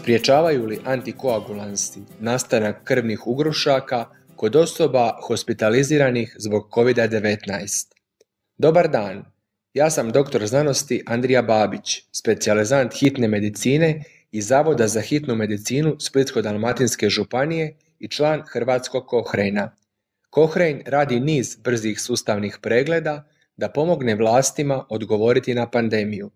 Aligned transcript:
Spriječavaju 0.00 0.66
li 0.66 0.78
antikoagulansi 0.84 2.00
nastanak 2.20 2.84
krvnih 2.84 3.26
ugrušaka 3.26 4.04
kod 4.36 4.56
osoba 4.56 5.18
hospitaliziranih 5.26 6.36
zbog 6.38 6.68
COVID-19? 6.74 7.86
Dobar 8.58 8.88
dan, 8.88 9.24
ja 9.74 9.90
sam 9.90 10.12
doktor 10.12 10.46
znanosti 10.46 11.02
Andrija 11.06 11.42
Babić, 11.42 12.02
specijalizant 12.12 12.94
hitne 12.94 13.28
medicine 13.28 14.02
i 14.32 14.42
Zavoda 14.42 14.88
za 14.88 15.00
hitnu 15.00 15.34
medicinu 15.34 15.96
Splitsko-dalmatinske 15.98 17.08
županije 17.08 17.76
i 17.98 18.08
član 18.08 18.42
Hrvatskog 18.52 19.06
Kohrejna. 19.06 19.76
Kohrejn 20.30 20.82
radi 20.86 21.20
niz 21.20 21.56
brzih 21.56 22.00
sustavnih 22.00 22.58
pregleda 22.62 23.28
da 23.56 23.68
pomogne 23.68 24.14
vlastima 24.14 24.84
odgovoriti 24.88 25.54
na 25.54 25.70
pandemiju. 25.70 26.30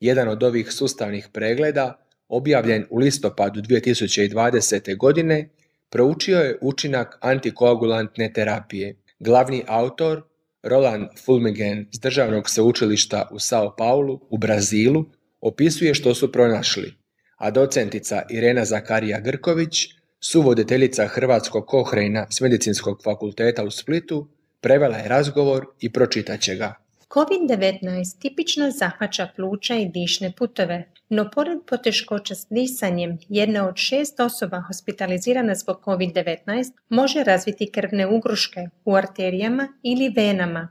Jedan 0.00 0.28
od 0.28 0.42
ovih 0.42 0.72
sustavnih 0.72 1.28
pregleda, 1.32 2.06
objavljen 2.30 2.86
u 2.90 2.98
listopadu 2.98 3.60
2020. 3.60 4.96
godine, 4.96 5.48
proučio 5.90 6.38
je 6.38 6.58
učinak 6.60 7.18
antikoagulantne 7.20 8.32
terapije. 8.32 8.96
Glavni 9.18 9.62
autor, 9.66 10.22
Roland 10.62 11.08
Fulmigen 11.24 11.86
s 11.92 12.00
državnog 12.00 12.50
sveučilišta 12.50 13.28
u 13.32 13.38
Sao 13.38 13.76
Paulu 13.76 14.20
u 14.30 14.38
Brazilu, 14.38 15.04
opisuje 15.40 15.94
što 15.94 16.14
su 16.14 16.32
pronašli, 16.32 16.94
a 17.36 17.50
docentica 17.50 18.22
Irena 18.30 18.64
Zakarija 18.64 19.20
Grković, 19.20 19.86
suvoditeljica 20.20 21.06
Hrvatskog 21.06 21.66
kohrejna 21.66 22.26
s 22.30 22.40
Medicinskog 22.40 23.00
fakulteta 23.04 23.64
u 23.64 23.70
Splitu, 23.70 24.28
prevela 24.60 24.96
je 24.96 25.08
razgovor 25.08 25.66
i 25.80 25.92
pročitat 25.92 26.40
će 26.40 26.54
ga. 26.54 26.74
COVID-19 27.14 28.18
tipično 28.18 28.70
zahvaća 28.70 29.28
pluća 29.36 29.74
i 29.74 29.88
dišne 29.88 30.32
putove, 30.36 30.92
no 31.08 31.30
pored 31.34 31.58
poteškoća 31.66 32.34
s 32.34 32.46
disanjem, 32.50 33.18
jedna 33.28 33.68
od 33.68 33.76
šest 33.76 34.20
osoba 34.20 34.60
hospitalizirana 34.66 35.54
zbog 35.54 35.76
COVID-19 35.84 36.72
može 36.88 37.24
razviti 37.24 37.70
krvne 37.72 38.06
ugruške 38.06 38.60
u 38.84 38.94
arterijama 38.94 39.68
ili 39.82 40.12
venama. 40.16 40.68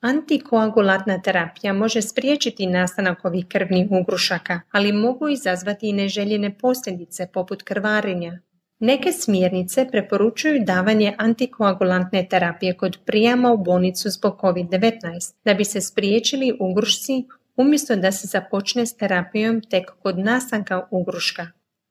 Antikoagulantna 0.00 1.22
terapija 1.22 1.72
može 1.72 2.02
spriječiti 2.02 2.66
nastanak 2.66 3.24
ovih 3.24 3.46
krvnih 3.48 3.86
ugrušaka, 3.90 4.60
ali 4.70 4.92
mogu 4.92 5.28
izazvati 5.28 5.88
i 5.88 5.92
neželjene 5.92 6.58
posljedice 6.58 7.28
poput 7.32 7.62
krvarenja, 7.62 8.38
Neke 8.80 9.12
smjernice 9.12 9.86
preporučuju 9.90 10.64
davanje 10.64 11.14
antikoagulantne 11.18 12.26
terapije 12.30 12.76
kod 12.76 12.98
prijama 13.04 13.52
u 13.52 13.58
bolnicu 13.58 14.10
zbog 14.10 14.38
COVID-19 14.40 15.34
da 15.44 15.54
bi 15.54 15.64
se 15.64 15.80
spriječili 15.80 16.56
ugrušci 16.60 17.24
umjesto 17.56 17.96
da 17.96 18.12
se 18.12 18.26
započne 18.26 18.86
s 18.86 18.96
terapijom 18.96 19.60
tek 19.70 19.90
kod 20.02 20.18
nastanka 20.18 20.86
ugruška. 20.90 21.46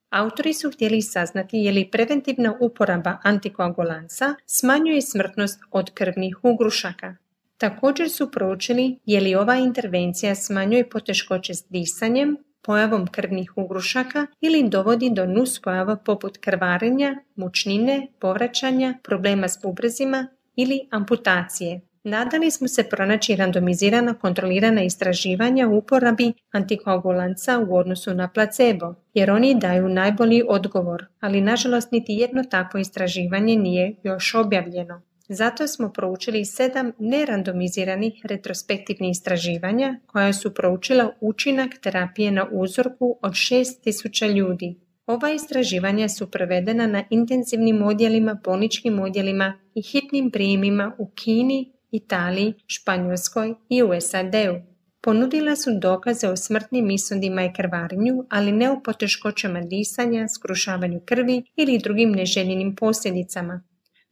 Autori 0.09 0.53
su 0.53 0.71
htjeli 0.71 1.02
saznati 1.02 1.57
je 1.57 1.71
li 1.71 1.89
preventivna 1.91 2.57
uporaba 2.59 3.17
antikoagulansa 3.23 4.35
smanjuje 4.45 5.01
smrtnost 5.01 5.59
od 5.72 5.94
krvnih 5.94 6.38
ugrušaka. 6.44 7.16
Također 7.57 8.09
su 8.09 8.31
proučili 8.31 8.99
je 9.05 9.22
li 9.22 9.35
ova 9.35 9.55
intervencija 9.55 10.35
smanjuje 10.35 10.89
poteškoće 10.89 11.53
s 11.53 11.66
disanjem, 11.69 12.38
pojavom 12.67 13.07
krvnih 13.07 13.51
ugrušaka 13.55 14.27
ili 14.41 14.69
dovodi 14.69 15.09
do 15.09 15.25
nuspojava 15.25 15.95
poput 15.95 16.37
krvarenja, 16.37 17.15
mučnine, 17.35 18.07
povraćanja, 18.19 18.93
problema 19.03 19.47
s 19.47 19.61
bubrezima 19.63 20.27
ili 20.55 20.79
amputacije. 20.91 21.81
Nadali 22.03 22.51
smo 22.51 22.67
se 22.67 22.83
pronaći 22.89 23.35
randomizirana 23.35 24.13
kontrolirana 24.13 24.83
istraživanja 24.83 25.67
u 25.67 25.77
uporabi 25.77 26.33
antikoagulanca 26.51 27.59
u 27.59 27.75
odnosu 27.77 28.13
na 28.13 28.27
placebo, 28.27 28.95
jer 29.13 29.31
oni 29.31 29.55
daju 29.59 29.89
najbolji 29.89 30.44
odgovor, 30.47 31.06
ali 31.19 31.41
nažalost 31.41 31.91
niti 31.91 32.13
jedno 32.13 32.44
takvo 32.44 32.79
istraživanje 32.79 33.56
nije 33.56 33.95
još 34.03 34.35
objavljeno. 34.35 35.01
Zato 35.29 35.67
smo 35.67 35.89
proučili 35.93 36.45
sedam 36.45 36.91
nerandomiziranih 36.99 38.13
retrospektivnih 38.23 39.11
istraživanja 39.11 39.99
koja 40.05 40.33
su 40.33 40.53
proučila 40.53 41.11
učinak 41.21 41.71
terapije 41.81 42.31
na 42.31 42.47
uzorku 42.51 43.19
od 43.21 43.31
6000 43.31 44.33
ljudi. 44.35 44.75
Ova 45.05 45.31
istraživanja 45.31 46.09
su 46.09 46.31
provedena 46.31 46.88
na 46.88 47.03
intenzivnim 47.09 47.81
odjelima, 47.81 48.39
bolničkim 48.43 48.99
odjelima 48.99 49.59
i 49.75 49.81
hitnim 49.81 50.31
prijemima 50.31 50.95
u 50.97 51.11
Kini, 51.15 51.73
Italiji, 51.91 52.53
Španjolskoj 52.67 53.55
i 53.69 53.83
u 53.83 53.89
SAD-u. 54.01 54.77
Ponudila 55.01 55.55
su 55.55 55.69
dokaze 55.81 56.29
o 56.29 56.35
smrtnim 56.35 56.89
ishodima 56.89 57.44
i 57.44 57.53
krvarenju, 57.53 58.25
ali 58.29 58.51
ne 58.51 58.71
o 58.71 58.81
poteškoćama 58.83 59.61
disanja, 59.61 60.27
skrušavanju 60.27 61.01
krvi 61.05 61.44
ili 61.55 61.79
drugim 61.79 62.11
neželjenim 62.11 62.75
posljedicama. 62.75 63.63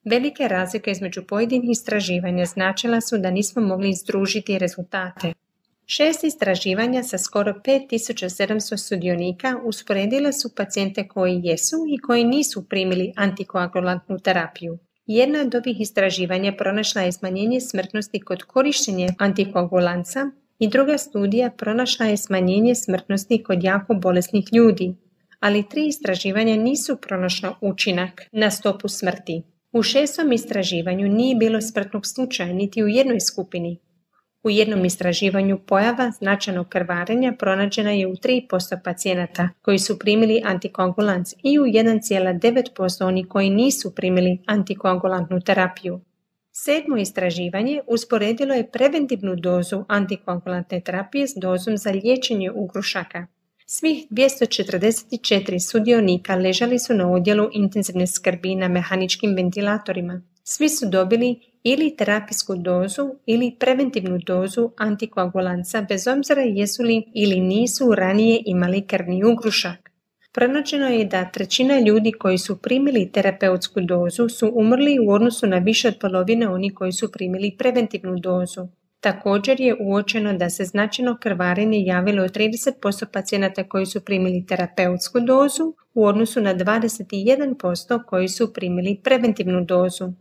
Velike 0.05 0.47
razlike 0.47 0.91
između 0.91 1.23
pojedinih 1.27 1.69
istraživanja 1.69 2.45
značila 2.45 3.01
su 3.01 3.17
da 3.17 3.31
nismo 3.31 3.61
mogli 3.61 3.89
izdružiti 3.89 4.59
rezultate. 4.59 5.33
Šest 5.85 6.23
istraživanja 6.23 7.03
sa 7.03 7.17
skoro 7.17 7.53
5700 7.65 8.77
sudionika 8.77 9.59
usporedile 9.63 10.33
su 10.33 10.55
pacijente 10.55 11.07
koji 11.07 11.41
jesu 11.43 11.75
i 11.89 11.97
koji 11.97 12.23
nisu 12.23 12.69
primili 12.69 13.13
antikoagulantnu 13.15 14.19
terapiju. 14.19 14.77
Jedna 15.07 15.41
od 15.41 15.55
ovih 15.55 15.81
istraživanja 15.81 16.53
pronašla 16.57 17.01
je 17.01 17.11
smanjenje 17.11 17.61
smrtnosti 17.61 18.19
kod 18.19 18.43
korištenja 18.43 19.07
antikoagulanca 19.19 20.31
i 20.59 20.67
druga 20.67 20.97
studija 20.97 21.49
pronašla 21.57 22.05
je 22.05 22.17
smanjenje 22.17 22.75
smrtnosti 22.75 23.43
kod 23.43 23.63
jako 23.63 23.93
bolesnih 23.93 24.45
ljudi, 24.53 24.95
ali 25.39 25.69
tri 25.69 25.87
istraživanja 25.87 26.55
nisu 26.55 26.97
pronašla 27.01 27.55
učinak 27.61 28.21
na 28.31 28.51
stopu 28.51 28.87
smrti. 28.87 29.43
U 29.75 29.83
šestom 29.83 30.31
istraživanju 30.31 31.07
nije 31.07 31.35
bilo 31.35 31.61
smrtnog 31.61 32.05
slučaja 32.05 32.53
niti 32.53 32.83
u 32.83 32.87
jednoj 32.87 33.19
skupini. 33.19 33.79
U 34.43 34.49
jednom 34.49 34.85
istraživanju 34.85 35.59
pojava 35.67 36.11
značajnog 36.11 36.69
krvarenja 36.69 37.33
pronađena 37.39 37.91
je 37.91 38.07
u 38.07 38.11
3% 38.11 38.79
pacijenata 38.83 39.49
koji 39.61 39.79
su 39.79 39.99
primili 39.99 40.41
antikoagulans 40.45 41.33
i 41.43 41.59
u 41.59 41.63
1,9% 41.63 43.05
oni 43.05 43.25
koji 43.27 43.49
nisu 43.49 43.95
primili 43.95 44.37
antikoagulantnu 44.45 45.41
terapiju. 45.41 46.01
Sedmo 46.51 46.97
istraživanje 46.97 47.81
usporedilo 47.87 48.53
je 48.53 48.71
preventivnu 48.71 49.35
dozu 49.35 49.85
antikoagulantne 49.87 50.81
terapije 50.81 51.27
s 51.27 51.33
dozom 51.37 51.77
za 51.77 51.91
liječenje 51.91 52.51
ugrušaka. 52.51 53.27
Svih 53.67 54.05
244 54.11 55.59
sudionika 55.59 56.35
ležali 56.35 56.79
su 56.79 56.93
na 56.93 57.11
odjelu 57.11 57.49
intenzivne 57.53 58.07
skrbi 58.07 58.55
na 58.55 58.67
mehaničkim 58.67 59.35
ventilatorima. 59.35 60.21
Svi 60.43 60.69
su 60.69 60.89
dobili 60.89 61.39
ili 61.63 61.95
terapijsku 61.95 62.55
dozu 62.55 63.09
ili 63.25 63.55
preventivnu 63.59 64.17
dozu 64.17 64.69
antikoagulanca 64.77 65.81
bez 65.89 66.07
obzira 66.07 66.41
jesu 66.41 66.83
li 66.83 67.03
ili 67.13 67.39
nisu 67.41 67.95
ranije 67.95 68.43
imali 68.45 68.87
krvni 68.87 69.23
ugrušak. 69.23 69.91
Pronađeno 70.31 70.87
je 70.87 71.05
da 71.05 71.31
trećina 71.31 71.79
ljudi 71.79 72.11
koji 72.11 72.37
su 72.37 72.61
primili 72.61 73.11
terapeutsku 73.11 73.81
dozu 73.81 74.29
su 74.29 74.51
umrli 74.55 74.99
u 74.99 75.11
odnosu 75.11 75.47
na 75.47 75.57
više 75.57 75.87
od 75.87 75.95
polovine 76.01 76.47
oni 76.47 76.73
koji 76.73 76.91
su 76.91 77.11
primili 77.11 77.55
preventivnu 77.57 78.19
dozu. 78.19 78.67
Također 79.05 79.61
je 79.61 79.75
uočeno 79.79 80.33
da 80.33 80.49
se 80.49 80.63
značajno 80.63 81.17
krvarenje 81.21 81.79
javilo 81.85 82.23
u 82.23 82.27
30% 82.27 83.05
pacijenata 83.13 83.63
koji 83.63 83.85
su 83.85 84.01
primili 84.01 84.45
terapeutsku 84.45 85.19
dozu 85.19 85.73
u 85.93 86.05
odnosu 86.05 86.41
na 86.41 86.55
21% 86.55 88.03
koji 88.05 88.27
su 88.27 88.53
primili 88.53 88.99
preventivnu 89.03 89.65
dozu. 89.65 90.13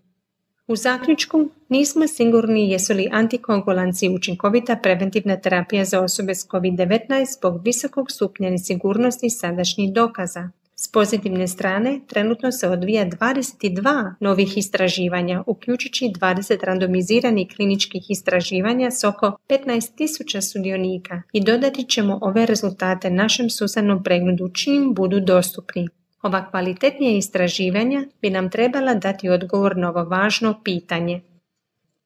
U 0.67 0.77
zaključku 0.77 1.49
nismo 1.69 2.06
sigurni 2.06 2.71
jesu 2.71 2.94
li 2.94 3.09
antikoagulanci 3.12 4.09
učinkovita 4.09 4.76
preventivna 4.76 5.37
terapija 5.37 5.85
za 5.85 6.00
osobe 6.00 6.35
s 6.35 6.49
COVID-19 6.49 7.38
zbog 7.38 7.64
visokog 7.64 8.11
stupnja 8.11 8.50
nesigurnosti 8.50 9.31
sadašnjih 9.31 9.93
dokaza. 9.93 10.50
S 10.85 10.89
pozitivne 10.93 11.49
strane, 11.49 12.01
trenutno 12.07 12.53
se 12.53 12.69
odvija 12.69 13.07
22 13.07 14.15
novih 14.21 14.59
istraživanja, 14.59 15.43
uključujući 15.47 16.13
20 16.21 16.65
randomiziranih 16.65 17.49
kliničkih 17.57 18.03
istraživanja 18.09 18.91
s 18.91 19.05
oko 19.05 19.37
15.000 19.49 20.53
sudionika 20.53 21.23
i 21.33 21.45
dodati 21.45 21.85
ćemo 21.85 22.19
ove 22.23 22.47
rezultate 22.47 23.11
našem 23.11 23.51
susadnom 23.51 24.03
pregledu 24.03 24.49
čim 24.55 24.95
budu 24.95 25.21
dostupni. 25.21 25.89
Ova 26.23 26.51
kvalitetnija 26.51 27.17
istraživanja 27.17 28.05
bi 28.23 28.31
nam 28.31 28.51
trebala 28.51 28.95
dati 28.95 29.29
odgovor 29.29 29.77
na 29.77 29.89
ovo 29.89 30.05
važno 30.05 30.61
pitanje. 30.65 31.21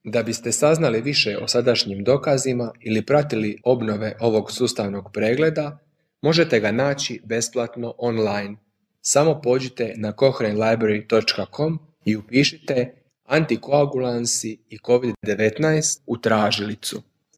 Da 0.05 0.23
biste 0.23 0.53
saznali 0.53 1.01
više 1.01 1.39
o 1.43 1.49
sadašnjim 1.49 2.05
dokazima 2.05 2.71
ili 2.81 3.07
pratili 3.07 3.59
obnove 3.65 4.17
ovog 4.21 4.53
sustavnog 4.53 5.11
pregleda, 5.13 5.79
možete 6.23 6.61
ga 6.61 6.73
naći 6.73 7.21
besplatno 7.25 7.95
online 7.99 8.68
samo 9.01 9.41
pođite 9.43 9.95
na 9.97 10.13
cochranelibrary.com 10.13 11.79
i 12.05 12.17
upišite 12.17 12.95
antikoagulansi 13.25 14.59
i 14.69 14.79
COVID-19 14.79 16.01
u 16.07 16.19
tražilicu. 16.19 17.03